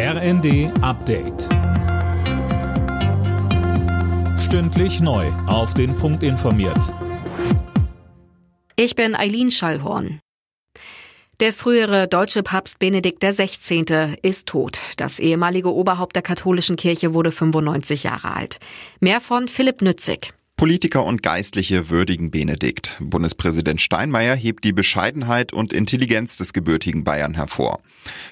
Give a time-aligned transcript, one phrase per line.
[0.00, 1.48] RND Update.
[4.38, 5.26] Stündlich neu.
[5.48, 6.94] Auf den Punkt informiert.
[8.76, 10.20] Ich bin Eileen Schallhorn.
[11.40, 14.14] Der frühere deutsche Papst Benedikt XVI.
[14.22, 14.78] ist tot.
[14.98, 18.60] Das ehemalige Oberhaupt der katholischen Kirche wurde 95 Jahre alt.
[19.00, 20.32] Mehr von Philipp Nützig.
[20.58, 22.96] Politiker und Geistliche würdigen Benedikt.
[22.98, 27.78] Bundespräsident Steinmeier hebt die Bescheidenheit und Intelligenz des gebürtigen Bayern hervor.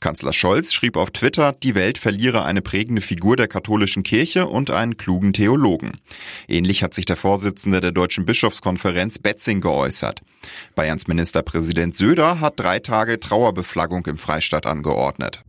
[0.00, 4.70] Kanzler Scholz schrieb auf Twitter, die Welt verliere eine prägende Figur der katholischen Kirche und
[4.70, 5.92] einen klugen Theologen.
[6.46, 10.20] Ähnlich hat sich der Vorsitzende der Deutschen Bischofskonferenz Betzing geäußert.
[10.74, 15.42] Bayerns Ministerpräsident Söder hat drei Tage Trauerbeflaggung im Freistaat angeordnet.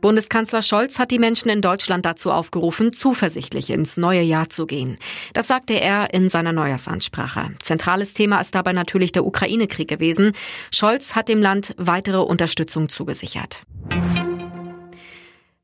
[0.00, 4.96] Bundeskanzler Scholz hat die Menschen in Deutschland dazu aufgerufen, zuversichtlich ins neue Jahr zu gehen.
[5.32, 7.50] Das sagte er in seiner Neujahrsansprache.
[7.62, 10.32] Zentrales Thema ist dabei natürlich der Ukraine-Krieg gewesen.
[10.72, 13.62] Scholz hat dem Land weitere Unterstützung zugesichert.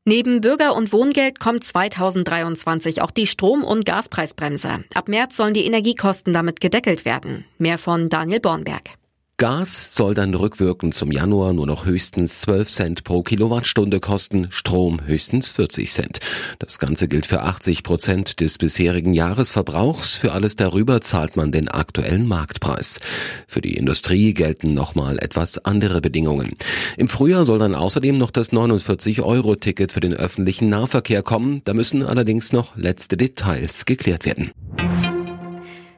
[0.07, 4.83] Neben Bürger- und Wohngeld kommt 2023 auch die Strom- und Gaspreisbremse.
[4.93, 7.45] Ab März sollen die Energiekosten damit gedeckelt werden.
[7.57, 8.91] Mehr von Daniel Bornberg.
[9.37, 15.05] Gas soll dann rückwirkend zum Januar nur noch höchstens 12 Cent pro Kilowattstunde kosten, Strom
[15.05, 16.19] höchstens 40 Cent.
[16.57, 20.15] Das Ganze gilt für 80 Prozent des bisherigen Jahresverbrauchs.
[20.15, 23.01] Für alles darüber zahlt man den aktuellen Marktpreis.
[23.45, 26.55] Für die Industrie gelten nochmal etwas andere Bedingungen.
[26.95, 31.59] Im Frühjahr soll dann außerdem noch das 49-Euro-Ticket für den öffentlichen Nahverkehr kommen.
[31.65, 34.51] Da müssen allerdings noch letzte Details geklärt werden.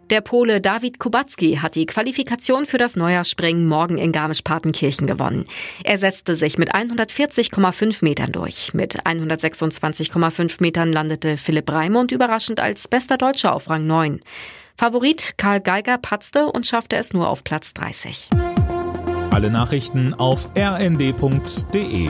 [0.10, 5.46] Der Pole David Kubacki hat die Qualifikation für das Neujahrsspringen morgen in Garmisch-Partenkirchen gewonnen.
[5.84, 8.74] Er setzte sich mit 140,5 Metern durch.
[8.74, 14.22] Mit 126,5 Metern landete Philipp Raimund überraschend als bester Deutscher auf Rang 9.
[14.78, 18.30] Favorit Karl Geiger patzte und schaffte es nur auf Platz 30.
[19.32, 22.10] Alle Nachrichten auf rnd.de